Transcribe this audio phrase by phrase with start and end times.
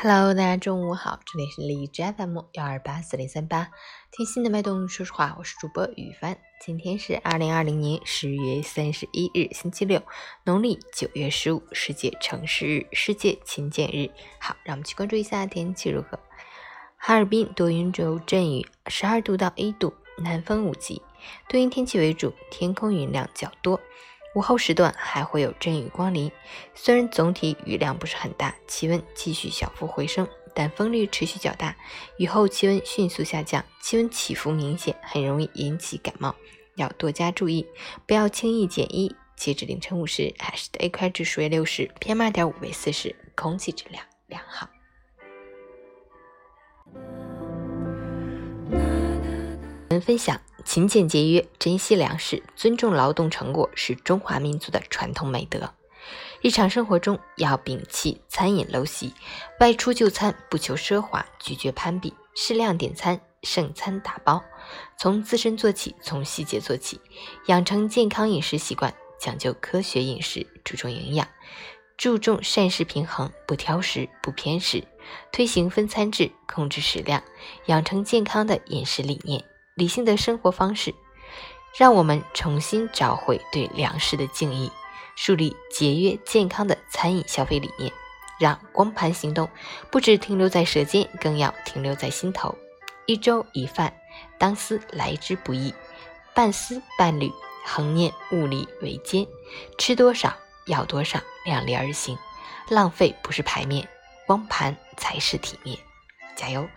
[0.00, 3.68] Hello，大家中午好，这里是李枝 FM 幺二八四零三八，
[4.12, 6.38] 听心的脉动说实话，我是主播雨帆。
[6.64, 10.00] 今天是二零二零年十月三十一日，星期六，
[10.44, 14.08] 农历九月十五，世界城市日，世界勤俭日。
[14.38, 16.20] 好，让我们去关注一下天气如何。
[16.96, 21.02] 哈尔滨多云有阵雨，十二度到一度，南风五级，
[21.48, 23.80] 多云天气为主，天空云量较多。
[24.34, 26.30] 午后时段还会有阵雨光临，
[26.74, 31.74] 虽然总体雨量不是很大，气温继续小幅回升，但风力持续较大，
[32.18, 36.34] 雨后气温迅速下降，气温起伏明显，很容易引起感冒，
[36.76, 37.66] 要多加注意，
[38.06, 39.14] 不要轻易减衣。
[39.34, 44.68] 截至凌晨五时，海市的 AQI 指数为六十，PM 二点五为四十，空气质量良好。
[49.90, 50.40] 们分享。
[50.64, 55.72] 勤俭节约、珍惜粮食、尊重劳动成果是中华民族的传统美德。
[56.40, 59.14] 日常生活中要摒弃餐饮陋习，
[59.60, 64.42] 外出就餐不求奢华，拒绝攀比，适量点餐，剩餐打包。
[64.96, 67.00] 从自身做起，从细节做起，
[67.46, 71.26] 养成健康饮食习惯，讲究科学饮食，注重营养，
[71.96, 74.84] 注重膳食平衡，不挑食，不偏食，
[75.32, 77.22] 推行分餐制，控制食量，
[77.66, 79.44] 养成健康的饮食理念。
[79.78, 80.92] 理性的生活方式，
[81.78, 84.72] 让我们重新找回对粮食的敬意，
[85.14, 87.92] 树立节约健康的餐饮消费理念，
[88.40, 89.48] 让光盘行动
[89.88, 92.52] 不止停留在舌尖，更要停留在心头。
[93.06, 93.94] 一粥一饭，
[94.36, 95.72] 当思来之不易；
[96.34, 97.30] 半丝半缕，
[97.64, 99.24] 恒念物力维艰。
[99.78, 102.18] 吃多少要多少，量力而行。
[102.68, 103.88] 浪费不是排面，
[104.26, 105.78] 光盘才是体面。
[106.36, 106.68] 加油！